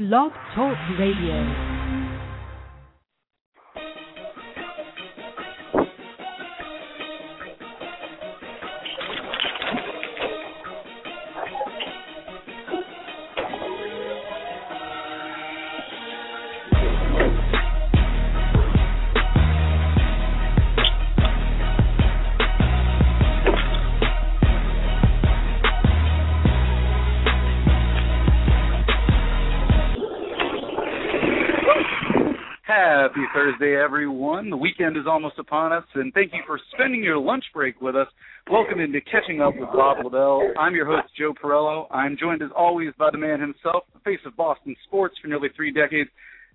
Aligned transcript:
Blog 0.00 0.32
Talk 0.54 0.78
Radio. 0.98 1.69
Thursday, 33.60 33.76
everyone. 33.76 34.48
The 34.48 34.56
weekend 34.56 34.96
is 34.96 35.04
almost 35.06 35.38
upon 35.38 35.70
us, 35.70 35.84
and 35.94 36.14
thank 36.14 36.32
you 36.32 36.40
for 36.46 36.58
spending 36.72 37.04
your 37.04 37.18
lunch 37.18 37.44
break 37.52 37.78
with 37.82 37.94
us. 37.94 38.06
Welcome 38.50 38.80
into 38.80 39.00
Catching 39.02 39.42
Up 39.42 39.52
with 39.54 39.68
Bob 39.68 39.98
Lobel. 40.02 40.52
I'm 40.58 40.74
your 40.74 40.86
host, 40.86 41.12
Joe 41.18 41.34
Parello. 41.34 41.84
I'm 41.90 42.16
joined, 42.18 42.40
as 42.42 42.48
always, 42.56 42.88
by 42.98 43.10
the 43.12 43.18
man 43.18 43.38
himself, 43.38 43.84
the 43.92 44.00
face 44.00 44.20
of 44.24 44.34
Boston 44.34 44.74
sports 44.86 45.16
for 45.20 45.28
nearly 45.28 45.48
three 45.54 45.72
decades, 45.72 46.08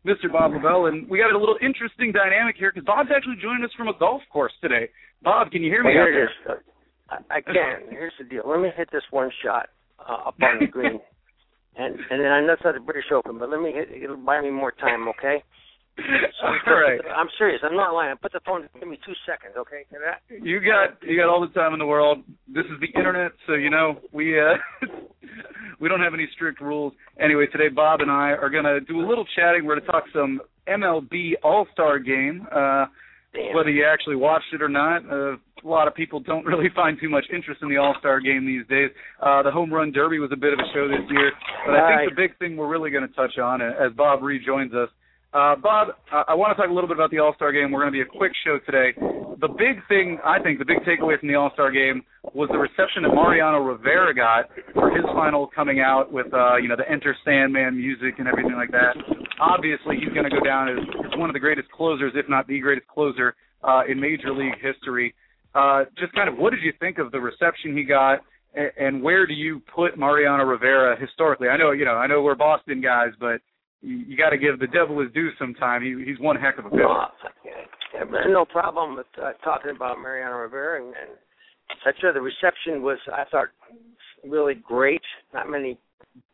Mr. 0.03 0.31
Bob 0.31 0.53
Lobel. 0.53 0.87
And 0.87 1.07
we 1.07 1.19
got 1.19 1.31
a 1.31 1.37
little 1.37 1.57
interesting 1.61 2.11
dynamic 2.11 2.55
here 2.57 2.71
because 2.73 2.85
Bob's 2.85 3.09
actually 3.15 3.37
joining 3.39 3.63
us 3.63 3.71
from 3.77 3.87
a 3.87 3.97
golf 3.99 4.23
course 4.33 4.53
today. 4.59 4.89
Bob, 5.21 5.51
can 5.51 5.61
you 5.61 5.69
hear 5.69 5.83
me? 5.83 5.93
Well, 5.93 6.07
here 6.07 6.23
it 6.23 6.23
is. 6.25 6.57
I 7.11 7.37
I 7.37 7.41
can. 7.41 7.53
Here's 7.91 8.13
the 8.17 8.25
deal. 8.25 8.43
Let 8.47 8.61
me 8.61 8.69
hit 8.75 8.89
this 8.91 9.05
one 9.11 9.29
shot 9.43 9.69
uh, 9.99 10.29
up 10.29 10.35
on 10.41 10.57
the 10.59 10.67
green, 10.71 10.99
and 11.77 11.99
and 12.09 12.19
then 12.19 12.31
I 12.31 12.41
know 12.41 12.53
it's 12.53 12.63
not 12.65 12.73
the 12.73 12.79
British 12.79 13.11
Open, 13.13 13.37
but 13.37 13.51
let 13.51 13.61
me 13.61 13.73
hit. 13.73 13.89
It'll 13.93 14.17
buy 14.17 14.41
me 14.41 14.49
more 14.49 14.71
time, 14.71 15.07
okay? 15.09 15.43
All 15.97 16.73
right. 16.73 16.99
I'm 17.15 17.27
serious. 17.37 17.61
I'm 17.63 17.75
not 17.75 17.93
lying. 17.93 18.15
Put 18.21 18.33
the 18.33 18.41
phone. 18.45 18.67
Give 18.79 18.87
me 18.87 18.99
two 19.05 19.13
seconds, 19.25 19.55
okay? 19.57 19.85
You 20.43 20.59
got 20.59 21.01
you 21.07 21.17
got 21.17 21.29
all 21.29 21.41
the 21.41 21.53
time 21.53 21.73
in 21.73 21.79
the 21.79 21.85
world. 21.85 22.19
This 22.47 22.65
is 22.65 22.79
the 22.81 22.97
internet, 22.97 23.31
so 23.47 23.53
you 23.53 23.69
know 23.69 23.99
we 24.11 24.39
uh 24.39 24.55
we 25.79 25.87
don't 25.87 26.01
have 26.01 26.13
any 26.13 26.27
strict 26.35 26.61
rules. 26.61 26.93
Anyway, 27.19 27.45
today 27.51 27.69
Bob 27.69 28.01
and 28.01 28.11
I 28.11 28.31
are 28.31 28.49
gonna 28.49 28.81
do 28.81 28.99
a 28.99 29.07
little 29.07 29.25
chatting. 29.35 29.65
We're 29.65 29.79
gonna 29.79 29.91
talk 29.91 30.03
some 30.13 30.41
MLB 30.67 31.33
All 31.43 31.67
Star 31.73 31.99
Game. 31.99 32.45
Uh 32.51 32.85
whether 33.53 33.69
you 33.69 33.85
actually 33.85 34.15
watched 34.15 34.53
it 34.53 34.61
or 34.61 34.69
not. 34.69 35.03
Uh, 35.11 35.33
a 35.33 35.67
lot 35.67 35.87
of 35.87 35.95
people 35.95 36.19
don't 36.19 36.45
really 36.51 36.69
find 36.75 36.97
too 37.01 37.09
much 37.09 37.25
interest 37.33 37.61
in 37.61 37.69
the 37.69 37.77
All 37.77 37.95
Star 37.99 38.19
Game 38.19 38.45
these 38.45 38.65
days. 38.67 38.89
Uh, 39.21 39.43
the 39.43 39.51
Home 39.51 39.73
Run 39.73 39.91
Derby 39.91 40.19
was 40.19 40.31
a 40.33 40.37
bit 40.37 40.53
of 40.53 40.59
a 40.59 40.67
show 40.73 40.87
this 40.87 41.03
year, 41.09 41.31
but 41.65 41.75
I 41.75 41.97
think 41.97 42.11
the 42.11 42.15
big 42.15 42.37
thing 42.37 42.55
we're 42.55 42.69
really 42.69 42.91
going 42.91 43.07
to 43.07 43.13
touch 43.13 43.37
on 43.37 43.61
uh, 43.61 43.71
as 43.79 43.91
Bob 43.95 44.21
rejoins 44.23 44.73
us. 44.73 44.89
Uh, 45.35 45.53
Bob, 45.59 45.89
I, 46.13 46.31
I 46.31 46.33
want 46.33 46.55
to 46.55 46.61
talk 46.61 46.71
a 46.71 46.73
little 46.73 46.87
bit 46.87 46.95
about 46.95 47.11
the 47.11 47.19
All 47.19 47.35
Star 47.35 47.51
Game. 47.51 47.69
We're 47.69 47.81
going 47.81 47.91
to 47.91 47.99
be 47.99 48.07
a 48.07 48.07
quick 48.07 48.31
show 48.47 48.57
today. 48.63 48.95
The 48.95 49.51
big 49.51 49.83
thing, 49.89 50.17
I 50.23 50.39
think, 50.39 50.59
the 50.59 50.65
big 50.65 50.79
takeaway 50.87 51.19
from 51.19 51.27
the 51.27 51.35
All 51.35 51.51
Star 51.51 51.71
Game 51.75 52.03
was 52.31 52.47
the 52.53 52.57
reception 52.57 53.03
that 53.03 53.11
Mariano 53.11 53.59
Rivera 53.59 54.15
got 54.15 54.47
for 54.71 54.95
his 54.95 55.03
final 55.11 55.51
coming 55.53 55.81
out 55.81 56.07
with, 56.09 56.33
uh, 56.33 56.55
you 56.55 56.69
know, 56.69 56.77
the 56.77 56.89
Enter 56.89 57.13
Sandman 57.25 57.75
music 57.75 58.15
and 58.17 58.29
everything 58.29 58.55
like 58.55 58.71
that. 58.71 58.95
Obviously, 59.41 59.97
he's 59.99 60.13
going 60.15 60.23
to 60.23 60.31
go 60.31 60.39
down 60.39 60.69
as, 60.69 60.79
as 61.03 61.19
one 61.19 61.29
of 61.29 61.33
the 61.33 61.43
greatest 61.43 61.69
closers, 61.69 62.13
if 62.15 62.29
not 62.29 62.47
the 62.47 62.61
greatest 62.61 62.87
closer 62.87 63.35
uh, 63.61 63.81
in 63.89 63.99
Major 63.99 64.31
League 64.31 64.55
history. 64.63 65.13
Uh, 65.53 65.83
just 65.99 66.13
kind 66.13 66.29
of, 66.29 66.37
what 66.37 66.51
did 66.51 66.63
you 66.63 66.71
think 66.79 66.97
of 66.97 67.11
the 67.11 67.19
reception 67.19 67.75
he 67.75 67.83
got, 67.83 68.19
and, 68.55 68.71
and 68.79 69.03
where 69.03 69.27
do 69.27 69.33
you 69.33 69.61
put 69.75 69.99
Mariano 69.99 70.45
Rivera 70.45 70.95
historically? 70.97 71.49
I 71.49 71.57
know, 71.57 71.71
you 71.71 71.83
know, 71.83 71.95
I 71.99 72.07
know 72.07 72.23
we're 72.23 72.35
Boston 72.35 72.79
guys, 72.79 73.11
but 73.19 73.41
you, 73.85 73.97
you 74.07 74.17
got 74.17 74.31
to 74.31 74.37
give 74.37 74.59
the 74.59 74.67
devil 74.67 74.99
his 74.99 75.11
due 75.13 75.29
sometime. 75.37 75.83
He, 75.83 76.03
he's 76.03 76.19
one 76.19 76.35
heck 76.35 76.57
of 76.57 76.65
a 76.65 76.69
pitcher. 76.69 76.83
No, 76.83 77.05
yeah, 77.45 78.03
no 78.27 78.45
problem 78.45 78.97
with 78.97 79.05
uh, 79.21 79.33
talking 79.43 79.71
about 79.75 79.99
Mariano 79.99 80.37
Rivera 80.37 80.83
and, 80.83 80.87
and 80.95 81.11
etc. 81.71 82.13
The 82.13 82.21
reception 82.21 82.81
was, 82.81 82.97
I 83.13 83.23
thought, 83.29 83.47
really 84.27 84.55
great. 84.55 85.01
Not 85.33 85.49
many 85.49 85.77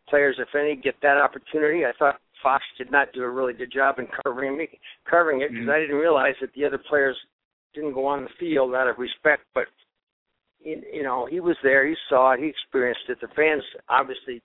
players, 0.09 0.38
if 0.40 0.48
any, 0.56 0.75
get 0.75 0.96
that 1.02 1.18
opportunity. 1.18 1.86
I 1.86 1.92
thought 2.00 2.20
Fox 2.42 2.64
did 2.78 2.92
not 2.92 3.14
do 3.14 3.24
a 3.24 3.30
really 3.30 3.54
good 3.54 3.72
job 3.72 4.00
in 4.00 4.08
covering 4.24 4.58
me, 4.58 4.68
covering 5.09 5.42
it 5.42 5.52
because 5.52 5.68
Mhm. 5.68 5.74
I 5.74 5.80
didn't 5.80 5.98
realize 5.98 6.36
that 6.42 6.54
the 6.54 6.66
other 6.66 6.78
players 6.78 7.18
didn't 7.74 7.94
go 7.94 8.06
on 8.06 8.24
the 8.24 8.30
field 8.40 8.74
out 8.75 8.88
of 8.88 8.98
respect. 8.98 9.44
But 9.54 9.68
you 10.59 10.81
you 10.92 11.04
know, 11.04 11.25
he 11.25 11.40
was 11.40 11.58
there, 11.64 11.86
he 11.86 11.96
saw 12.09 12.31
it, 12.31 12.40
he 12.40 12.48
experienced 12.48 13.09
it. 13.09 13.20
The 13.20 13.28
fans 13.30 13.64
obviously 13.90 14.42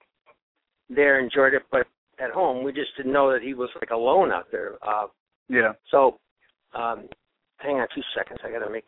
there 0.88 1.19
enjoyed 1.19 1.54
it, 1.54 1.62
but 1.70 1.86
at 2.19 2.31
home 2.31 2.65
we 2.65 2.72
just 2.72 2.97
didn't 2.97 3.12
know 3.12 3.32
that 3.32 3.43
he 3.43 3.54
was 3.54 3.69
like 3.81 3.91
alone 3.91 4.32
out 4.32 4.47
there. 4.50 4.75
Uh, 4.82 5.06
Yeah. 5.49 5.72
so, 5.91 6.19
um, 6.75 7.09
hang 7.59 7.77
on 7.77 7.88
two 7.94 8.03
seconds. 8.16 8.41
I 8.44 8.50
got 8.50 8.65
to 8.65 8.71
make 8.71 8.84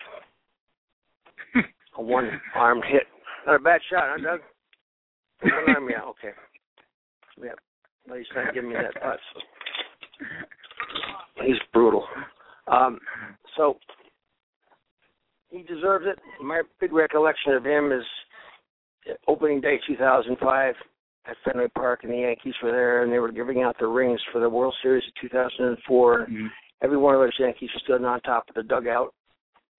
a 1.96 2.02
one-armed 2.02 2.84
hit. 2.90 3.04
Not 3.46 3.56
a 3.56 3.58
bad 3.58 3.80
shot, 3.90 4.04
huh, 4.06 4.22
Doug? 4.22 4.40
One 5.42 5.74
arm, 5.76 5.88
yeah, 5.90 6.02
okay. 6.08 6.32
Yeah, 7.42 7.50
well, 8.06 8.18
he's 8.18 8.26
not 8.34 8.52
giving 8.54 8.70
me 8.70 8.76
that 8.76 9.00
putt. 9.00 9.18
So. 9.34 9.40
He's 11.44 11.56
brutal. 11.72 12.04
Um, 12.66 12.98
so 13.56 13.78
he 15.50 15.62
deserves 15.62 16.04
it. 16.06 16.18
My 16.42 16.62
big 16.80 16.92
recollection 16.92 17.52
of 17.52 17.64
him 17.64 17.92
is 17.92 18.04
opening 19.26 19.60
day 19.60 19.78
2005 19.86 20.74
at 21.28 21.36
Fenway 21.44 21.68
Park, 21.74 22.00
and 22.04 22.12
the 22.12 22.18
Yankees 22.18 22.54
were 22.62 22.72
there, 22.72 23.02
and 23.02 23.12
they 23.12 23.18
were 23.18 23.32
giving 23.32 23.62
out 23.62 23.76
the 23.78 23.86
rings 23.86 24.20
for 24.32 24.40
the 24.40 24.48
World 24.48 24.74
Series 24.82 25.06
of 25.06 25.14
2004 25.20 26.26
Mhm. 26.26 26.50
every 26.80 26.96
one 26.96 27.14
of 27.14 27.20
those 27.20 27.38
Yankees 27.38 27.70
stood 27.82 28.04
on 28.04 28.20
top 28.20 28.48
of 28.48 28.54
the 28.54 28.62
dugout. 28.62 29.14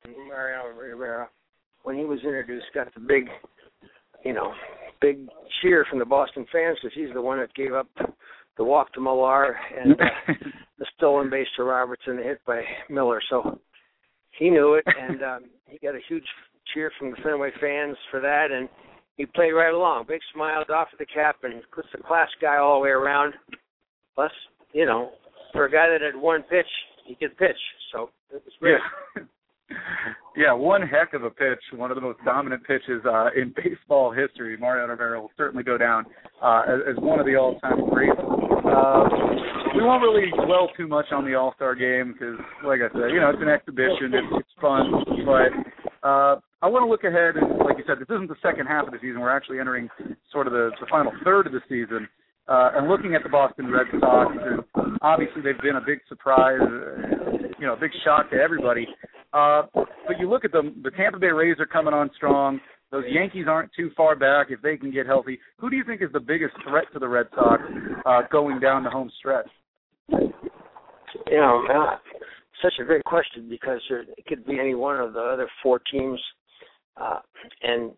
Mariano 0.06 0.70
Rivera, 0.70 1.30
when 1.84 1.98
he 1.98 2.06
was 2.06 2.24
introduced, 2.24 2.72
got 2.74 2.94
the 2.94 3.00
big, 3.00 3.30
you 4.24 4.34
know, 4.34 4.54
big 5.02 5.28
cheer 5.62 5.86
from 5.86 6.00
the 6.00 6.06
Boston 6.06 6.46
fans 6.52 6.78
because 6.82 6.94
he's 6.94 7.14
the 7.14 7.22
one 7.22 7.40
that 7.40 7.54
gave 7.54 7.74
up 7.74 7.88
the 8.58 8.64
walk 8.64 8.92
to 8.94 9.02
Millar 9.02 9.58
and 9.78 10.00
uh, 10.00 10.06
the 10.78 10.86
stolen 10.98 11.30
base 11.30 11.48
to 11.56 11.64
Robertson, 11.64 12.18
the 12.18 12.24
hit 12.24 12.44
by 12.46 12.62
Mueller. 12.90 13.22
So 13.30 13.60
he 14.31 14.50
knew 14.50 14.76
it, 14.76 14.86
and 14.86 15.24
um, 15.24 15.46
he 15.66 15.78
got 15.80 15.96
a 15.96 16.02
huge 16.08 16.28
cheer 16.74 16.92
from 16.98 17.12
the 17.12 17.18
Fenway 17.18 17.52
fans 17.60 17.98
for 18.12 18.20
that, 18.20 18.52
and 18.52 18.70
he 19.19 19.25
played 19.25 19.52
right 19.52 19.74
along. 19.74 20.06
Big 20.07 20.22
smiles 20.34 20.68
off 20.74 20.88
of 20.94 20.97
the 20.97 21.06
cap, 21.06 21.35
and 21.44 21.62
was 21.75 21.85
a 21.94 22.02
class 22.02 22.30
guy 22.41 22.57
all 22.57 22.80
the 22.80 22.84
way 22.84 22.90
around. 22.90 23.34
Plus, 24.16 24.31
you 24.72 24.85
know, 24.85 25.12
for 25.52 25.66
a 25.66 25.72
guy 25.72 25.90
that 25.90 26.00
had 26.02 26.19
one 26.19 26.41
pitch, 26.44 26.66
he 27.06 27.16
could 27.16 27.38
pitch. 27.38 27.59
So 27.91 28.09
it 28.34 28.41
was 28.46 28.53
great. 28.62 28.80
Yeah. 29.18 29.24
yeah, 30.38 30.53
one 30.53 30.81
heck 30.81 31.13
of 31.13 31.25
a 31.25 31.30
pitch, 31.30 31.59
one 31.75 31.91
of 31.91 31.96
the 31.96 32.02
most 32.02 32.19
dominant 32.24 32.66
pitches 32.66 33.03
uh, 33.06 33.28
in 33.35 33.53
baseball 33.57 34.13
history. 34.13 34.56
Mariano 34.57 34.91
Rivera 34.91 35.19
will 35.19 35.31
certainly 35.36 35.66
go 35.66 35.78
down 35.78 36.06
uh, 36.41 36.62
as, 36.66 36.96
as 36.96 37.03
one 37.03 37.19
of 37.19 37.25
the 37.25 37.36
all-time 37.36 37.90
greats. 37.90 38.18
Uh, 38.18 39.03
we 39.75 39.84
won't 39.84 40.01
really 40.01 40.31
dwell 40.46 40.69
too 40.78 40.88
much 40.88 41.07
on 41.12 41.25
the 41.25 41.36
All-Star 41.36 41.75
game 41.75 42.13
because, 42.13 42.38
like 42.66 42.80
I 42.80 42.88
said, 42.94 43.12
you 43.12 43.19
know, 43.19 43.31
it's 43.31 43.41
an 43.41 43.50
exhibition, 43.50 44.13
it's, 44.13 44.28
it's 44.40 44.62
fun, 44.62 44.91
but 45.25 46.07
uh, 46.07 46.36
I 46.62 46.68
want 46.68 46.84
to 46.84 46.90
look 46.90 47.06
ahead 47.06 47.38
and, 47.38 47.59
like 47.59 47.78
you 47.78 47.84
said, 47.88 48.00
this 48.00 48.09
isn't 48.09 48.28
the 48.28 48.36
second 48.42 48.68
half 48.68 48.86
of 48.86 48.92
the 48.92 49.00
season. 49.02 49.22
We're 49.22 49.36
actually 49.36 49.59
entering 49.59 49.88
sort 50.31 50.47
of 50.47 50.53
the, 50.53 50.72
the 50.80 50.88
final 50.90 51.14
third 51.24 51.47
of 51.47 51.53
the 51.53 51.62
season. 51.70 52.08
Uh, 52.47 52.72
and 52.75 52.90
looking 52.90 53.14
at 53.14 53.24
the 53.24 53.30
Boston 53.30 53.72
Red 53.72 53.86
Sox, 54.00 54.36
and 54.44 54.98
obviously 55.02 55.42
they've 55.42 55.62
been 55.62 55.75
a 55.75 55.86
big 55.86 56.00
surprise, 56.09 56.59
you 57.59 57.66
know, 57.66 57.74
a 57.74 57.80
big 57.80 57.92
shock 58.03 58.30
to 58.31 58.38
everybody. 58.38 58.88
Uh, 59.34 59.64
but 59.74 60.19
you 60.19 60.28
look 60.28 60.44
at 60.44 60.52
them, 60.52 60.81
the 60.84 60.90
Tampa 60.92 61.19
Bay 61.19 61.28
Rays 61.28 61.58
are 61.59 61.68
coming 61.68 61.94
on 61.94 62.09
strong. 62.16 62.59
Those 62.92 63.03
Yankees 63.08 63.46
aren't 63.48 63.72
too 63.78 63.92
far 63.96 64.16
back 64.16 64.48
if 64.50 64.62
they 64.62 64.78
can 64.78 64.92
get 64.92 65.06
healthy. 65.06 65.40
Who 65.59 65.69
do 65.69 65.75
you 65.75 65.84
think 65.84 66.02
is 66.02 66.12
the 66.12 66.19
biggest 66.19 66.56
threat 66.68 66.86
to 66.94 67.00
the 67.00 67.08
Red 67.08 67.28
Sox 67.36 67.62
uh, 68.06 68.22
going 68.31 68.59
down 68.59 68.83
the 68.83 68.89
home 68.89 69.12
stretch? 69.19 69.48
You 70.10 71.38
know, 71.38 71.63
uh, 71.72 71.98
such 72.63 72.74
a 72.81 72.83
great 72.83 73.04
question 73.04 73.48
because 73.48 73.80
there, 73.89 74.01
it 74.01 74.25
could 74.28 74.45
be 74.45 74.60
any 74.60 74.74
one 74.74 75.00
of 75.00 75.13
the 75.13 75.19
other 75.19 75.48
four 75.62 75.80
teams, 75.92 76.19
uh, 77.00 77.19
and 77.63 77.92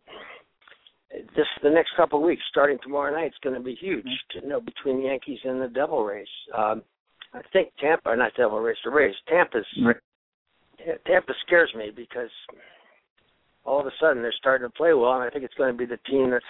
this 1.36 1.48
the 1.62 1.70
next 1.70 1.92
couple 1.98 2.20
of 2.20 2.26
weeks, 2.26 2.42
starting 2.50 2.78
tomorrow 2.82 3.14
night, 3.14 3.28
is 3.28 3.44
going 3.44 3.56
to 3.56 3.62
be 3.62 3.76
huge. 3.76 4.08
You 4.36 4.48
know, 4.48 4.62
between 4.62 4.98
the 4.98 5.08
Yankees 5.08 5.40
and 5.44 5.62
the 5.62 5.68
Devil 5.68 6.04
Rays. 6.04 6.28
Um, 6.56 6.84
I 7.34 7.42
think 7.54 7.70
Tampa, 7.80 8.16
not 8.16 8.34
Devil 8.36 8.60
Rays, 8.60 8.78
the 8.84 8.92
Rays. 8.92 9.16
Tampa's 9.28 9.66
Yeah, 10.86 10.94
Tampa 11.06 11.34
scares 11.46 11.72
me 11.76 11.92
because 11.96 12.30
all 13.64 13.80
of 13.80 13.86
a 13.86 13.92
sudden 14.00 14.22
they're 14.22 14.34
starting 14.38 14.68
to 14.68 14.74
play 14.74 14.94
well, 14.94 15.14
and 15.14 15.24
I 15.24 15.30
think 15.30 15.44
it's 15.44 15.54
going 15.54 15.72
to 15.72 15.78
be 15.78 15.86
the 15.86 16.00
team 16.10 16.32
that's 16.32 16.46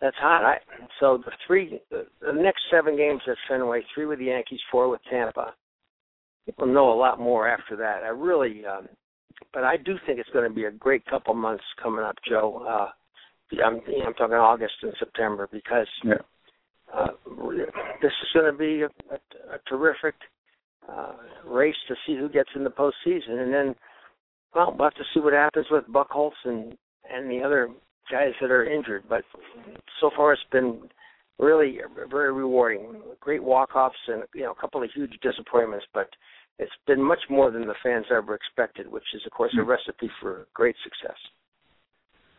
that's 0.00 0.16
hot. 0.16 0.44
I, 0.44 0.58
so 1.00 1.18
the 1.24 1.32
three, 1.46 1.80
the, 1.90 2.06
the 2.20 2.32
next 2.32 2.62
seven 2.70 2.96
games 2.96 3.22
at 3.26 3.36
Fenway, 3.48 3.82
three 3.94 4.06
with 4.06 4.18
the 4.18 4.26
Yankees, 4.26 4.60
four 4.70 4.88
with 4.88 5.00
Tampa. 5.10 5.54
People 6.44 6.66
know 6.66 6.92
a 6.92 6.98
lot 6.98 7.18
more 7.18 7.48
after 7.48 7.76
that. 7.76 8.02
I 8.04 8.08
really, 8.08 8.64
um, 8.66 8.88
but 9.52 9.64
I 9.64 9.76
do 9.76 9.96
think 10.06 10.18
it's 10.18 10.30
going 10.30 10.48
to 10.48 10.54
be 10.54 10.64
a 10.64 10.70
great 10.70 11.04
couple 11.06 11.34
months 11.34 11.64
coming 11.82 12.04
up, 12.04 12.16
Joe. 12.28 12.64
Uh, 12.68 12.88
I'm, 13.64 13.80
I'm 14.06 14.14
talking 14.14 14.34
August 14.34 14.74
and 14.82 14.92
September 14.98 15.48
because 15.50 15.86
Yeah. 16.04 16.14
uh, 16.92 17.08
this 18.02 18.12
is 18.22 18.28
going 18.34 18.50
to 18.52 18.58
be 18.58 18.82
a, 18.82 18.86
a, 19.14 19.54
a 19.54 19.58
terrific 19.68 20.14
uh, 20.88 21.14
race 21.44 21.76
to 21.88 21.94
see 22.06 22.16
who 22.16 22.28
gets 22.28 22.50
in 22.54 22.64
the 22.64 22.70
postseason, 22.70 23.42
and 23.42 23.52
then 23.52 23.74
well, 24.54 24.74
we'll 24.78 24.86
have 24.88 24.94
to 24.94 25.04
see 25.12 25.20
what 25.20 25.32
happens 25.32 25.66
with 25.70 25.84
Buchholz 25.88 26.32
and 26.44 26.76
and 27.12 27.30
the 27.30 27.42
other 27.42 27.68
guys 28.10 28.32
that 28.40 28.50
are 28.50 28.64
injured. 28.64 29.04
But 29.08 29.22
so 30.00 30.10
far, 30.16 30.32
it's 30.32 30.42
been 30.50 30.88
really 31.38 31.78
very 32.10 32.32
rewarding. 32.32 33.02
Great 33.20 33.42
walk-offs 33.42 33.96
and 34.08 34.22
you 34.34 34.42
know 34.42 34.52
a 34.52 34.60
couple 34.60 34.82
of 34.82 34.90
huge 34.94 35.12
disappointments, 35.22 35.86
but 35.92 36.08
it's 36.58 36.72
been 36.86 37.02
much 37.02 37.20
more 37.28 37.50
than 37.50 37.66
the 37.66 37.74
fans 37.82 38.06
ever 38.10 38.34
expected, 38.34 38.90
which 38.90 39.04
is 39.14 39.22
of 39.26 39.32
course 39.32 39.52
a 39.58 39.62
hmm. 39.62 39.68
recipe 39.68 40.10
for 40.20 40.46
great 40.54 40.76
success. 40.82 41.18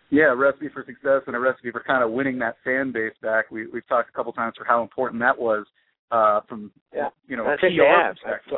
Yeah, 0.09 0.31
a 0.31 0.35
recipe 0.35 0.69
for 0.73 0.85
success 0.85 1.21
and 1.27 1.35
a 1.35 1.39
recipe 1.39 1.71
for 1.71 1.83
kind 1.85 2.03
of 2.03 2.11
winning 2.11 2.39
that 2.39 2.55
fan 2.63 2.91
base 2.91 3.13
back. 3.21 3.51
We 3.51 3.67
we've 3.67 3.87
talked 3.87 4.09
a 4.09 4.13
couple 4.13 4.33
times 4.33 4.55
for 4.57 4.65
how 4.65 4.81
important 4.81 5.21
that 5.21 5.37
was 5.37 5.65
uh 6.11 6.41
from 6.47 6.71
yeah. 6.95 7.09
you 7.27 7.35
know 7.35 7.45
I 7.45 7.57
think 7.59 7.77
they 7.77 7.85
have. 7.85 8.15
To, 8.49 8.57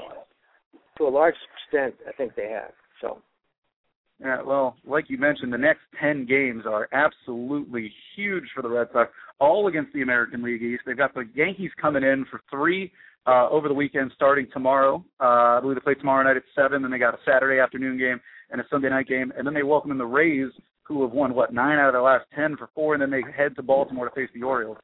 to 0.98 1.04
a 1.04 1.10
large 1.10 1.36
extent 1.66 1.96
I 2.08 2.12
think 2.14 2.36
they 2.36 2.50
have. 2.50 2.72
So 3.02 3.22
yeah, 4.20 4.42
well, 4.42 4.76
like 4.86 5.06
you 5.10 5.18
mentioned, 5.18 5.54
the 5.54 5.58
next 5.58 5.80
10 6.02 6.26
games 6.26 6.64
are 6.68 6.90
absolutely 6.92 7.90
huge 8.16 8.44
for 8.54 8.62
the 8.62 8.68
Red 8.68 8.88
Sox, 8.92 9.10
all 9.40 9.68
against 9.68 9.94
the 9.94 10.02
American 10.02 10.44
League 10.44 10.62
East. 10.62 10.82
They've 10.86 10.98
got 10.98 11.14
the 11.14 11.24
Yankees 11.34 11.72
coming 11.82 12.04
in 12.04 12.26
for 12.30 12.42
three 12.52 12.92
uh, 13.28 13.50
over 13.50 13.68
the 13.68 13.74
weekend 13.74 14.12
starting 14.16 14.48
tomorrow. 14.54 15.04
Uh, 15.20 15.58
I 15.58 15.60
believe 15.62 15.76
they 15.76 15.82
play 15.82 15.94
tomorrow 15.96 16.24
night 16.24 16.38
at 16.38 16.44
7, 16.56 16.82
then 16.82 16.92
they 16.92 16.98
got 16.98 17.14
a 17.14 17.20
Saturday 17.26 17.60
afternoon 17.60 17.98
game 17.98 18.20
and 18.52 18.60
a 18.62 18.66
Sunday 18.70 18.90
night 18.90 19.08
game, 19.08 19.32
and 19.38 19.46
then 19.46 19.54
they 19.54 19.64
welcome 19.64 19.92
in 19.92 19.98
the 19.98 20.06
Rays, 20.06 20.50
who 20.84 21.04
have 21.04 21.12
won, 21.12 21.36
what, 21.36 21.54
nine 21.54 21.78
out 21.78 21.90
of 21.90 21.94
their 21.94 22.02
last 22.02 22.26
10 22.36 22.58
for 22.58 22.70
four, 22.74 22.96
and 22.96 23.02
then 23.02 23.12
they 23.12 23.22
head 23.36 23.56
to 23.56 23.62
Baltimore 23.62 24.10
to 24.10 24.16
face 24.16 24.30
the 24.34 24.42
Orioles. 24.42 24.78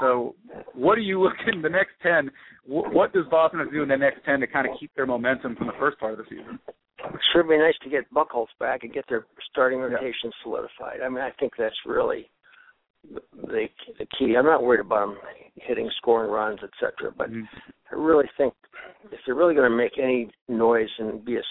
So 0.00 0.34
what 0.74 0.98
are 0.98 1.02
you 1.02 1.22
looking, 1.22 1.62
the 1.62 1.70
next 1.70 1.92
10, 2.02 2.30
what 2.66 3.14
does 3.14 3.24
Boston 3.30 3.60
have 3.60 3.70
to 3.70 3.74
do 3.74 3.82
in 3.82 3.88
the 3.88 3.96
next 3.96 4.24
10 4.26 4.40
to 4.40 4.46
kind 4.46 4.68
of 4.68 4.78
keep 4.78 4.94
their 4.94 5.06
momentum 5.06 5.56
from 5.56 5.68
the 5.68 5.72
first 5.78 5.98
part 5.98 6.12
of 6.12 6.18
the 6.18 6.24
season? 6.28 6.58
It 6.98 7.20
sure 7.32 7.42
be 7.44 7.56
nice 7.56 7.74
to 7.84 7.90
get 7.90 8.12
Buchholz 8.12 8.48
back 8.58 8.82
and 8.82 8.92
get 8.92 9.04
their 9.08 9.26
starting 9.50 9.78
rotation 9.78 10.12
yeah. 10.24 10.42
solidified. 10.42 11.00
I 11.04 11.08
mean, 11.08 11.22
I 11.22 11.30
think 11.38 11.52
that's 11.56 11.76
really 11.86 12.30
the, 13.12 13.66
the 13.98 14.06
key. 14.18 14.34
I'm 14.36 14.46
not 14.46 14.62
worried 14.62 14.80
about 14.80 15.06
them 15.06 15.18
hitting 15.54 15.90
scoring 15.96 16.30
runs, 16.30 16.60
etc. 16.62 17.12
But 17.16 17.30
mm-hmm. 17.30 17.42
I 17.92 17.94
really 17.94 18.26
think 18.36 18.54
if 19.10 19.20
they're 19.24 19.34
really 19.34 19.54
going 19.54 19.70
to 19.70 19.76
make 19.76 19.98
any 19.98 20.30
noise 20.48 20.88
and 20.98 21.24
be 21.24 21.36
a 21.36 21.42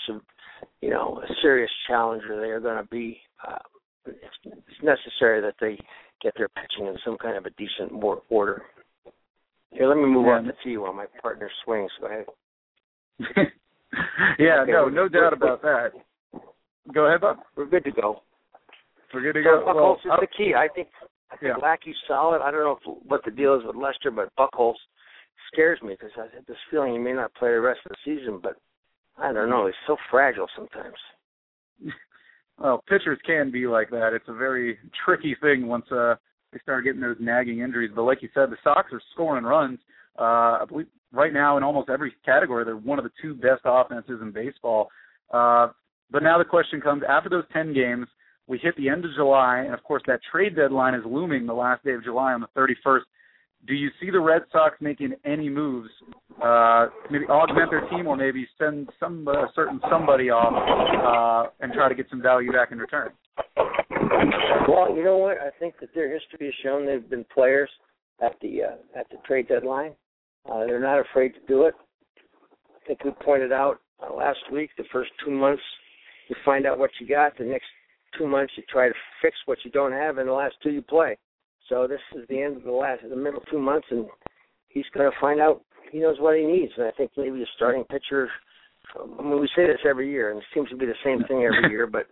you 0.81 0.89
know 0.89 1.21
a 1.23 1.33
serious 1.41 1.71
challenger, 1.87 2.39
they 2.39 2.49
are 2.49 2.59
going 2.59 2.81
to 2.81 2.89
be. 2.89 3.17
Uh, 3.45 3.57
it's, 4.05 4.53
necessary 4.83 5.41
that 5.41 5.55
they 5.59 5.79
get 6.21 6.33
their 6.37 6.49
pitching 6.49 6.85
in 6.85 6.95
some 7.03 7.17
kind 7.17 7.37
of 7.37 7.45
a 7.45 7.49
decent 7.51 7.91
order. 8.29 8.61
Here, 9.71 9.87
let 9.87 9.97
me 9.97 10.05
move 10.05 10.25
yeah. 10.27 10.33
on 10.33 10.43
to 10.45 10.69
you 10.69 10.81
while 10.81 10.93
my 10.93 11.07
partner 11.21 11.49
swings. 11.63 11.89
Go 11.99 12.07
ahead. 12.07 12.25
yeah, 14.39 14.61
okay, 14.61 14.71
no, 14.71 14.89
no 14.89 15.07
doubt 15.07 15.33
about 15.33 15.61
that. 15.63 15.91
Go 16.93 17.07
ahead, 17.07 17.21
Bob. 17.21 17.37
We're 17.55 17.65
good 17.65 17.83
to 17.85 17.91
go. 17.91 18.21
We're 19.13 19.21
good 19.21 19.39
to 19.39 19.43
so 19.43 19.65
go. 19.65 19.73
Well, 19.73 19.93
is 19.95 20.19
the 20.19 20.27
key. 20.37 20.53
I 20.55 20.67
think 20.73 20.87
I 21.35 21.37
think 21.37 21.53
yeah. 21.57 21.63
Lackey's 21.63 21.95
solid. 22.07 22.41
I 22.41 22.51
don't 22.51 22.63
know 22.63 22.77
if, 22.81 23.03
what 23.05 23.23
the 23.25 23.31
deal 23.31 23.55
is 23.55 23.65
with 23.65 23.75
Lester, 23.75 24.11
but 24.11 24.29
Buchholz 24.37 24.75
scares 25.51 25.81
me 25.81 25.93
because 25.93 26.11
I 26.17 26.33
have 26.35 26.45
this 26.47 26.57
feeling 26.71 26.93
he 26.93 26.99
may 26.99 27.13
not 27.13 27.33
play 27.33 27.49
the 27.49 27.59
rest 27.59 27.79
of 27.85 27.91
the 27.91 27.97
season. 28.05 28.39
But 28.41 28.55
I 29.17 29.33
don't 29.33 29.49
know. 29.49 29.65
He's 29.65 29.75
so 29.87 29.97
fragile 30.09 30.47
sometimes. 30.55 30.97
Well, 32.57 32.81
pitchers 32.87 33.19
can 33.25 33.51
be 33.51 33.67
like 33.67 33.89
that. 33.89 34.13
It's 34.13 34.29
a 34.29 34.33
very 34.33 34.77
tricky 35.03 35.35
thing 35.41 35.67
once 35.67 35.91
uh, 35.91 36.15
they 36.53 36.59
start 36.59 36.85
getting 36.85 37.01
those 37.01 37.17
nagging 37.19 37.59
injuries. 37.59 37.91
But 37.93 38.03
like 38.03 38.21
you 38.21 38.29
said, 38.33 38.49
the 38.49 38.55
Sox 38.63 38.93
are 38.93 39.01
scoring 39.13 39.43
runs. 39.43 39.77
Uh, 40.17 40.23
I 40.61 40.65
believe 40.65 40.87
right 41.11 41.33
now 41.33 41.57
in 41.57 41.63
almost 41.63 41.89
every 41.89 42.13
category. 42.23 42.63
They're 42.63 42.77
one 42.77 42.97
of 42.97 43.03
the 43.03 43.11
two 43.21 43.33
best 43.33 43.61
offenses 43.65 44.21
in 44.21 44.31
baseball. 44.31 44.89
Uh, 45.33 45.67
but 46.11 46.23
now 46.23 46.37
the 46.37 46.45
question 46.45 46.79
comes 46.79 47.03
after 47.07 47.29
those 47.29 47.43
10 47.51 47.73
games, 47.73 48.07
we 48.47 48.57
hit 48.59 48.75
the 48.77 48.89
end 48.89 49.05
of 49.05 49.11
July, 49.15 49.59
and 49.59 49.73
of 49.73 49.83
course 49.83 50.03
that 50.07 50.19
trade 50.31 50.55
deadline 50.55 50.93
is 50.93 51.03
looming 51.05 51.45
the 51.45 51.53
last 51.53 51.83
day 51.83 51.93
of 51.93 52.03
July 52.03 52.33
on 52.33 52.41
the 52.41 52.47
31st. 52.55 53.01
Do 53.67 53.73
you 53.73 53.89
see 53.99 54.11
the 54.11 54.19
Red 54.19 54.43
Sox 54.51 54.75
making 54.79 55.13
any 55.25 55.49
moves, 55.49 55.89
uh, 56.43 56.87
maybe 57.09 57.25
augment 57.25 57.71
their 57.71 57.87
team, 57.89 58.05
or 58.05 58.15
maybe 58.15 58.47
send 58.59 58.89
some 58.99 59.27
uh, 59.27 59.47
certain 59.55 59.79
somebody 59.89 60.29
off 60.29 60.53
uh, 60.53 61.51
and 61.61 61.73
try 61.73 61.89
to 61.89 61.95
get 61.95 62.05
some 62.11 62.21
value 62.21 62.51
back 62.51 62.71
in 62.71 62.77
return? 62.77 63.09
Well, 64.67 64.95
you 64.95 65.03
know 65.03 65.17
what? 65.17 65.37
I 65.39 65.49
think 65.59 65.75
that 65.79 65.89
their 65.95 66.13
history 66.13 66.45
has 66.45 66.53
shown 66.63 66.85
they've 66.85 67.09
been 67.09 67.25
players 67.33 67.69
at 68.21 68.33
the 68.41 68.63
uh, 68.63 68.99
at 68.99 69.09
the 69.09 69.17
trade 69.25 69.47
deadline. 69.47 69.93
Uh, 70.49 70.59
they're 70.65 70.79
not 70.79 70.99
afraid 70.99 71.29
to 71.29 71.39
do 71.47 71.63
it. 71.63 71.73
I 72.75 72.87
think 72.87 73.03
we 73.03 73.11
pointed 73.23 73.51
out 73.51 73.79
uh, 73.99 74.13
last 74.13 74.39
week 74.51 74.69
the 74.77 74.83
first 74.91 75.09
two 75.23 75.31
months 75.31 75.63
you 76.29 76.35
find 76.45 76.67
out 76.67 76.77
what 76.77 76.91
you 76.99 77.07
got. 77.07 77.37
The 77.37 77.45
next 77.45 77.65
two 78.17 78.27
months 78.27 78.53
you 78.55 78.63
try 78.69 78.87
to 78.87 78.93
fix 79.21 79.35
what 79.45 79.59
you 79.63 79.71
don't 79.71 79.91
have, 79.91 80.17
and 80.17 80.27
the 80.27 80.33
last 80.33 80.55
two 80.61 80.71
you 80.71 80.81
play. 80.81 81.17
So 81.69 81.87
this 81.87 81.99
is 82.15 82.27
the 82.29 82.41
end 82.41 82.57
of 82.57 82.63
the 82.63 82.71
last, 82.71 83.01
the 83.07 83.15
middle 83.15 83.41
two 83.49 83.59
months, 83.59 83.87
and 83.89 84.05
he's 84.69 84.85
going 84.93 85.09
to 85.09 85.17
find 85.19 85.39
out. 85.39 85.61
He 85.91 85.99
knows 85.99 86.17
what 86.19 86.37
he 86.37 86.45
needs, 86.45 86.71
and 86.77 86.87
I 86.87 86.91
think 86.91 87.11
maybe 87.15 87.41
a 87.41 87.45
starting 87.55 87.83
pitcher. 87.85 88.29
I 88.99 89.21
mean, 89.21 89.39
we 89.39 89.49
say 89.55 89.65
this 89.67 89.79
every 89.87 90.11
year, 90.11 90.31
and 90.31 90.39
it 90.39 90.45
seems 90.53 90.69
to 90.69 90.77
be 90.77 90.85
the 90.85 90.93
same 91.03 91.23
thing 91.27 91.43
every 91.43 91.71
year, 91.71 91.87
but 91.87 92.07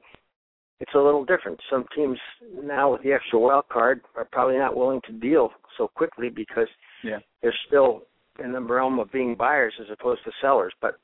it's 0.79 0.93
a 0.95 0.99
little 0.99 1.25
different. 1.25 1.59
Some 1.69 1.85
teams 1.95 2.17
now 2.63 2.91
with 2.91 3.03
the 3.03 3.13
extra 3.13 3.39
wild 3.39 3.69
card 3.69 4.01
are 4.15 4.27
probably 4.31 4.57
not 4.57 4.75
willing 4.75 5.01
to 5.07 5.13
deal 5.13 5.49
so 5.77 5.87
quickly 5.87 6.29
because 6.29 6.67
yeah. 7.03 7.19
they're 7.41 7.55
still 7.67 8.03
in 8.43 8.51
the 8.51 8.59
realm 8.59 8.99
of 8.99 9.11
being 9.11 9.35
buyers 9.35 9.73
as 9.79 9.87
opposed 9.91 10.23
to 10.25 10.31
sellers. 10.41 10.73
But 10.81 10.95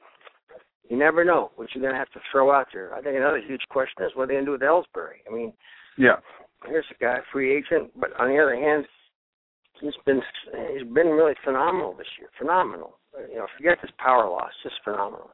you 0.90 0.98
never 0.98 1.24
know 1.24 1.52
what 1.56 1.70
you're 1.74 1.82
going 1.82 1.94
to 1.94 2.00
have 2.00 2.12
to 2.12 2.20
throw 2.32 2.52
out 2.52 2.68
there. 2.74 2.94
I 2.94 3.02
think 3.02 3.16
another 3.16 3.42
huge 3.46 3.62
question 3.70 4.04
is 4.04 4.12
what 4.16 4.24
are 4.24 4.28
they 4.28 4.34
going 4.34 4.46
to 4.46 4.50
do 4.50 4.52
with 4.54 4.62
Ellsbury. 4.62 5.22
I 5.30 5.34
mean, 5.34 5.54
yeah, 5.98 6.16
here's 6.66 6.86
a 6.92 7.04
guy, 7.04 7.18
free 7.32 7.56
agent, 7.56 7.92
but 8.00 8.10
on 8.20 8.30
the 8.30 8.40
other 8.40 8.56
hand, 8.56 8.86
he's 9.80 9.94
been 10.06 10.22
he's 10.74 10.88
been 10.94 11.08
really 11.08 11.36
phenomenal 11.44 11.94
this 11.98 12.08
year. 12.20 12.30
Phenomenal. 12.38 12.98
You 13.30 13.38
know, 13.38 13.48
forget 13.58 13.80
his 13.82 13.92
power 13.98 14.30
loss, 14.30 14.52
just 14.64 14.76
phenomenal. 14.84 15.30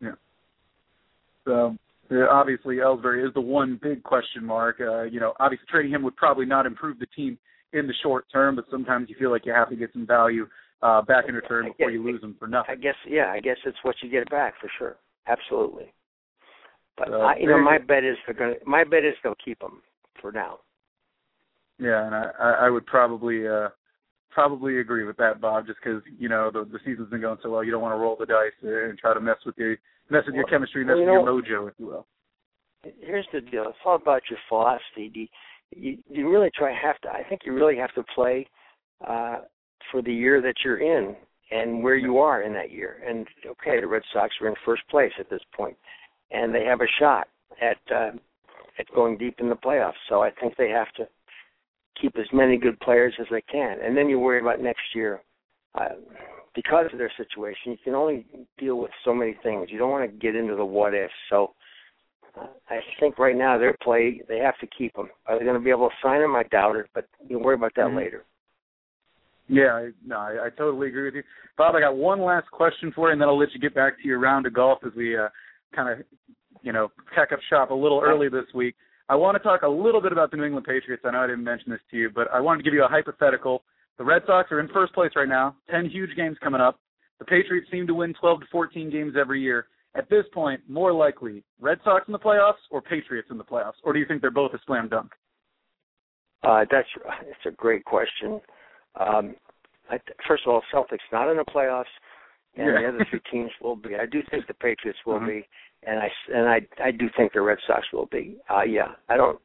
Yeah. 0.00 0.12
So 1.44 1.76
yeah, 2.10 2.26
obviously 2.30 2.76
Ellsbury 2.76 3.26
is 3.26 3.34
the 3.34 3.40
one 3.40 3.78
big 3.82 4.02
question 4.02 4.44
mark. 4.44 4.80
Uh, 4.80 5.02
you 5.02 5.20
know, 5.20 5.34
obviously 5.40 5.66
trading 5.70 5.92
him 5.92 6.02
would 6.02 6.16
probably 6.16 6.46
not 6.46 6.66
improve 6.66 6.98
the 6.98 7.06
team 7.06 7.38
in 7.72 7.86
the 7.86 7.94
short 8.02 8.24
term, 8.32 8.56
but 8.56 8.64
sometimes 8.70 9.08
you 9.08 9.16
feel 9.18 9.30
like 9.30 9.46
you 9.46 9.52
have 9.52 9.70
to 9.70 9.76
get 9.76 9.92
some 9.92 10.06
value 10.06 10.46
uh, 10.82 11.02
back 11.02 11.24
in 11.28 11.34
return 11.34 11.66
before 11.66 11.90
you 11.90 12.02
lose 12.02 12.20
them 12.20 12.36
for 12.38 12.48
nothing. 12.48 12.74
I 12.76 12.80
guess, 12.80 12.94
yeah, 13.06 13.30
I 13.30 13.40
guess 13.40 13.56
it's 13.66 13.78
what 13.82 13.96
you 14.02 14.10
get 14.10 14.28
back 14.30 14.54
for 14.60 14.70
sure. 14.78 14.96
Absolutely. 15.26 15.92
But 16.96 17.12
I, 17.12 17.38
you 17.38 17.48
know, 17.48 17.62
my 17.62 17.78
bet 17.78 18.04
is 18.04 18.16
they're 18.26 18.34
going. 18.34 18.56
My 18.66 18.84
bet 18.84 19.04
is 19.04 19.14
they'll 19.22 19.34
keep 19.42 19.58
them 19.60 19.80
for 20.20 20.32
now. 20.32 20.58
Yeah, 21.78 22.04
and 22.04 22.14
I, 22.14 22.66
I 22.66 22.70
would 22.70 22.84
probably 22.84 23.48
uh 23.48 23.68
probably 24.30 24.80
agree 24.80 25.04
with 25.04 25.16
that, 25.16 25.40
Bob. 25.40 25.66
Just 25.66 25.78
because 25.82 26.02
you 26.18 26.28
know 26.28 26.50
the 26.52 26.64
the 26.64 26.78
season's 26.84 27.08
been 27.08 27.22
going 27.22 27.38
so 27.42 27.50
well, 27.50 27.64
you 27.64 27.70
don't 27.70 27.80
want 27.80 27.94
to 27.94 27.98
roll 27.98 28.16
the 28.18 28.26
dice 28.26 28.52
and 28.62 28.98
try 28.98 29.14
to 29.14 29.20
mess 29.20 29.38
with 29.46 29.56
your 29.56 29.76
mess 30.10 30.24
with 30.26 30.34
well, 30.34 30.36
your 30.36 30.46
chemistry, 30.46 30.84
mess 30.84 30.96
you 30.96 31.00
with 31.00 31.08
know, 31.08 31.24
your 31.24 31.42
mojo, 31.42 31.68
if 31.68 31.74
you 31.78 31.86
will. 31.86 32.06
Here's 33.00 33.26
the 33.32 33.40
deal: 33.40 33.64
it's 33.68 33.78
all 33.84 33.96
about 33.96 34.22
your 34.28 34.38
philosophy. 34.48 35.10
You, 35.14 35.26
you, 35.70 35.98
you 36.10 36.30
really 36.30 36.50
try 36.54 36.74
have 36.74 37.00
to. 37.02 37.08
I 37.08 37.22
think 37.28 37.42
you 37.46 37.54
really 37.54 37.76
have 37.76 37.94
to 37.94 38.02
play 38.14 38.46
uh 39.06 39.38
for 39.90 40.02
the 40.02 40.12
year 40.12 40.40
that 40.40 40.54
you're 40.64 40.80
in 40.80 41.16
and 41.50 41.82
where 41.82 41.96
you 41.96 42.18
are 42.18 42.42
in 42.42 42.52
that 42.54 42.70
year. 42.70 43.02
And 43.06 43.26
okay, 43.46 43.80
the 43.80 43.86
Red 43.86 44.02
Sox 44.12 44.34
are 44.40 44.48
in 44.48 44.54
first 44.64 44.82
place 44.88 45.12
at 45.18 45.30
this 45.30 45.40
point, 45.56 45.76
and 46.30 46.54
they 46.54 46.64
have 46.64 46.80
a 46.80 46.86
shot 46.98 47.28
at 47.60 47.78
uh, 47.94 48.12
at 48.78 48.86
going 48.94 49.18
deep 49.18 49.36
in 49.38 49.48
the 49.48 49.56
playoffs. 49.56 50.00
So 50.08 50.22
I 50.22 50.30
think 50.30 50.56
they 50.56 50.70
have 50.70 50.92
to 50.96 51.08
keep 52.00 52.16
as 52.18 52.26
many 52.32 52.56
good 52.56 52.78
players 52.80 53.14
as 53.20 53.26
they 53.30 53.42
can, 53.42 53.78
and 53.82 53.96
then 53.96 54.08
you 54.08 54.18
worry 54.18 54.40
about 54.40 54.60
next 54.60 54.94
year. 54.94 55.22
Uh, 55.74 55.90
because 56.52 56.86
of 56.92 56.98
their 56.98 57.12
situation, 57.16 57.70
you 57.72 57.76
can 57.84 57.94
only 57.94 58.26
deal 58.58 58.76
with 58.76 58.90
so 59.04 59.14
many 59.14 59.36
things. 59.42 59.68
You 59.70 59.78
don't 59.78 59.90
want 59.90 60.10
to 60.10 60.18
get 60.18 60.34
into 60.34 60.56
the 60.56 60.64
what 60.64 60.94
ifs. 60.94 61.12
So 61.28 61.54
uh, 62.36 62.46
I 62.68 62.80
think 62.98 63.18
right 63.18 63.36
now 63.36 63.56
their 63.56 63.76
play, 63.82 64.20
they 64.28 64.38
have 64.38 64.58
to 64.58 64.66
keep 64.66 64.94
them. 64.94 65.10
Are 65.26 65.38
they 65.38 65.44
going 65.44 65.58
to 65.58 65.62
be 65.62 65.70
able 65.70 65.88
to 65.88 65.94
sign 66.02 66.20
them? 66.20 66.34
I 66.34 66.42
doubt 66.44 66.76
it, 66.76 66.86
but 66.92 67.06
you 67.28 67.36
will 67.36 67.44
worry 67.44 67.54
about 67.54 67.74
that 67.76 67.86
mm-hmm. 67.86 67.98
later. 67.98 68.24
Yeah, 69.50 69.72
I, 69.72 69.88
no, 70.06 70.16
I, 70.16 70.46
I 70.46 70.50
totally 70.56 70.88
agree 70.88 71.06
with 71.06 71.14
you, 71.14 71.24
Bob. 71.58 71.74
I 71.74 71.80
got 71.80 71.96
one 71.96 72.22
last 72.22 72.48
question 72.52 72.92
for 72.94 73.08
you, 73.08 73.12
and 73.12 73.20
then 73.20 73.28
I'll 73.28 73.38
let 73.38 73.52
you 73.52 73.58
get 73.58 73.74
back 73.74 74.00
to 74.00 74.06
your 74.06 74.20
round 74.20 74.46
of 74.46 74.54
golf 74.54 74.78
as 74.86 74.92
we 74.96 75.18
uh, 75.18 75.28
kind 75.74 75.88
of, 75.88 76.06
you 76.62 76.72
know, 76.72 76.92
pack 77.12 77.32
up 77.32 77.40
shop 77.50 77.70
a 77.70 77.74
little 77.74 78.00
early 78.00 78.28
this 78.28 78.44
week. 78.54 78.76
I 79.08 79.16
want 79.16 79.36
to 79.36 79.42
talk 79.42 79.62
a 79.62 79.68
little 79.68 80.00
bit 80.00 80.12
about 80.12 80.30
the 80.30 80.36
New 80.36 80.44
England 80.44 80.66
Patriots. 80.66 81.02
I 81.04 81.10
know 81.10 81.18
I 81.18 81.26
didn't 81.26 81.42
mention 81.42 81.72
this 81.72 81.80
to 81.90 81.96
you, 81.96 82.10
but 82.14 82.28
I 82.32 82.38
wanted 82.38 82.58
to 82.58 82.62
give 82.62 82.74
you 82.74 82.84
a 82.84 82.88
hypothetical. 82.88 83.64
The 83.98 84.04
Red 84.04 84.22
Sox 84.24 84.52
are 84.52 84.60
in 84.60 84.68
first 84.68 84.94
place 84.94 85.10
right 85.16 85.28
now, 85.28 85.56
10 85.68 85.90
huge 85.90 86.14
games 86.16 86.36
coming 86.40 86.60
up. 86.60 86.78
The 87.18 87.24
Patriots 87.24 87.66
seem 87.72 87.88
to 87.88 87.94
win 87.94 88.14
12 88.20 88.40
to 88.40 88.46
14 88.52 88.88
games 88.88 89.14
every 89.20 89.42
year. 89.42 89.66
At 89.96 90.08
this 90.08 90.24
point, 90.32 90.60
more 90.68 90.92
likely, 90.92 91.42
Red 91.60 91.78
Sox 91.82 92.04
in 92.06 92.12
the 92.12 92.20
playoffs 92.20 92.62
or 92.70 92.80
Patriots 92.80 93.28
in 93.32 93.36
the 93.36 93.44
playoffs? 93.44 93.82
Or 93.82 93.92
do 93.92 93.98
you 93.98 94.06
think 94.06 94.20
they're 94.20 94.30
both 94.30 94.54
a 94.54 94.60
slam 94.64 94.88
dunk? 94.88 95.10
Uh, 96.44 96.64
that's 96.70 96.88
that's 97.04 97.46
a 97.46 97.50
great 97.50 97.84
question. 97.84 98.40
Um, 98.96 99.36
I, 99.90 99.98
first 100.26 100.44
of 100.46 100.52
all, 100.52 100.62
Celtics 100.72 100.98
not 101.12 101.30
in 101.30 101.36
the 101.36 101.44
playoffs, 101.44 101.84
and 102.56 102.68
Yeah. 102.68 102.78
the 102.80 102.88
other 102.88 103.04
three 103.10 103.20
teams 103.30 103.50
will 103.60 103.76
be. 103.76 103.96
I 103.96 104.06
do 104.06 104.22
think 104.30 104.46
the 104.46 104.54
Patriots 104.54 104.98
will 105.06 105.20
Mhm. 105.20 105.26
be, 105.26 105.48
and 105.84 105.98
I 106.00 106.12
and 106.32 106.48
I 106.48 106.66
I 106.78 106.90
do 106.90 107.08
think 107.16 107.32
the 107.32 107.40
Red 107.40 107.58
Sox 107.66 107.90
will 107.92 108.06
be. 108.06 108.38
Uh, 108.48 108.62
yeah, 108.62 108.94
I 109.08 109.16
don't. 109.16 109.40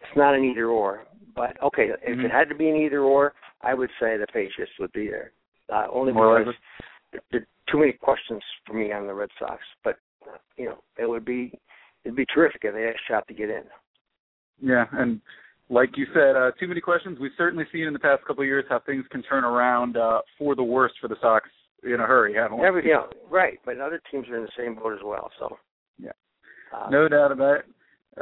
It's 0.00 0.16
not 0.16 0.34
an 0.34 0.44
either 0.44 0.68
or, 0.68 1.06
but 1.34 1.60
okay, 1.62 1.90
if 2.02 2.18
Mhm. 2.18 2.24
it 2.24 2.30
had 2.30 2.48
to 2.48 2.54
be 2.54 2.68
an 2.68 2.76
either 2.76 3.00
or, 3.00 3.34
I 3.62 3.74
would 3.74 3.90
say 4.00 4.16
the 4.16 4.26
Patriots 4.26 4.78
would 4.78 4.92
be 4.92 5.08
there. 5.08 5.32
Uh, 5.68 5.86
only 5.90 6.12
More 6.12 6.38
because 6.38 6.56
there 7.30 7.40
are 7.40 7.46
too 7.66 7.78
many 7.78 7.92
questions 7.92 8.42
for 8.66 8.74
me 8.74 8.92
on 8.92 9.06
the 9.06 9.14
Red 9.14 9.30
Sox, 9.38 9.62
but 9.82 9.98
you 10.56 10.66
know 10.66 10.82
it 10.98 11.08
would 11.08 11.24
be 11.24 11.58
it'd 12.04 12.16
be 12.16 12.26
terrific 12.26 12.64
if 12.64 12.74
they 12.74 12.82
had 12.82 12.94
a 12.94 12.98
shot 12.98 13.26
to 13.28 13.34
get 13.34 13.48
in. 13.48 13.64
Yeah, 14.60 14.86
and 14.92 15.20
like 15.68 15.90
you 15.96 16.06
said, 16.14 16.36
uh, 16.36 16.50
too 16.60 16.68
many 16.68 16.80
questions. 16.80 17.18
We've 17.20 17.32
certainly 17.38 17.64
seen 17.72 17.84
in 17.86 17.92
the 17.92 17.98
past 17.98 18.24
couple 18.26 18.42
of 18.42 18.46
years 18.46 18.64
how 18.68 18.80
things 18.80 19.04
can 19.10 19.22
turn 19.22 19.44
around 19.44 19.96
uh, 19.96 20.20
for 20.38 20.54
the 20.54 20.62
worst 20.62 20.94
for 21.00 21.08
the 21.08 21.16
Sox 21.20 21.48
in 21.82 21.94
a 21.94 22.06
hurry, 22.06 22.34
haven't 22.34 22.58
we? 22.58 22.66
Every, 22.66 22.86
know, 22.88 23.08
right, 23.30 23.58
but 23.64 23.78
other 23.80 24.00
teams 24.10 24.28
are 24.28 24.36
in 24.36 24.42
the 24.42 24.52
same 24.56 24.74
boat 24.74 24.92
as 24.92 25.00
well. 25.04 25.30
So 25.38 25.56
Yeah. 25.98 26.10
uh, 26.74 26.88
No 26.90 27.08
doubt 27.08 27.32
about 27.32 27.60
it. 27.60 27.64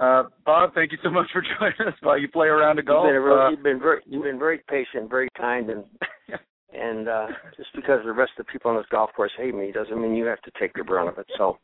Uh, 0.01 0.25
Bob, 0.47 0.73
thank 0.75 0.93
you 0.93 0.99
so 1.03 1.11
much 1.11 1.27
for 1.33 1.43
joining 1.59 1.93
us 1.93 1.99
while 2.03 2.17
you 2.19 2.29
play 2.29 2.47
around 2.47 2.79
a 2.79 2.83
golf. 2.83 3.07
You've 3.07 3.15
been, 3.15 3.23
real, 3.23 3.39
Uh, 3.39 3.51
you've 3.51 3.63
been 3.63 3.81
very 3.81 4.01
you've 4.07 4.23
been 4.23 4.39
very 4.39 4.59
patient, 4.69 5.11
very 5.11 5.29
kind, 5.37 5.69
and 5.69 5.85
and 6.73 7.09
uh, 7.09 7.27
just 7.57 7.71
because 7.75 8.01
the 8.05 8.13
rest 8.13 8.33
of 8.39 8.47
the 8.47 8.53
people 8.53 8.71
on 8.71 8.77
this 8.77 8.87
golf 8.91 9.11
course 9.17 9.33
hate 9.37 9.55
me 9.55 9.73
doesn't 9.73 10.01
mean 10.01 10.15
you 10.15 10.27
have 10.27 10.41
to 10.43 10.53
take 10.61 10.73
the 10.75 10.85
brunt 10.85 11.09
of 11.09 11.19
it. 11.19 11.27
So 11.37 11.59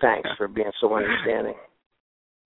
thanks 0.00 0.28
for 0.38 0.48
being 0.48 0.72
so 0.80 0.94
understanding. 0.96 1.54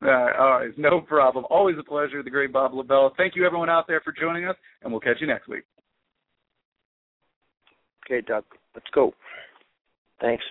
All 0.02 0.08
right, 0.08 0.36
all 0.36 0.50
right, 0.50 0.78
no 0.78 1.00
problem. 1.00 1.46
Always 1.48 1.76
a 1.78 1.82
pleasure, 1.82 2.22
the 2.22 2.30
great 2.30 2.52
Bob 2.52 2.72
Lobel. 2.72 3.12
Thank 3.16 3.34
you, 3.34 3.46
everyone 3.46 3.70
out 3.70 3.86
there, 3.88 4.00
for 4.02 4.12
joining 4.12 4.44
us, 4.44 4.56
and 4.82 4.92
we'll 4.92 5.00
catch 5.00 5.16
you 5.20 5.26
next 5.26 5.48
week. 5.48 5.64
Okay, 8.04 8.20
Doug, 8.26 8.44
let's 8.74 8.86
go. 8.94 9.14
Thanks. 10.20 10.44